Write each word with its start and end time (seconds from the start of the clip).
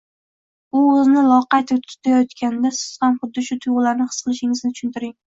u 0.77 0.79
o‘zini 0.93 1.23
loqayddek 1.25 1.83
tutayotganida 1.91 2.71
siz 2.77 2.95
ham 3.03 3.19
xuddi 3.25 3.43
shu 3.49 3.57
tuyg‘ularni 3.67 4.07
his 4.09 4.23
qilishingizni 4.25 4.73
tushuntiring. 4.73 5.13